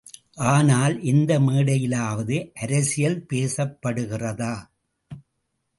[0.45, 4.53] ஆனால், எந்த மேடையிலாவது அரசியல் பேசப்படுகிறதா?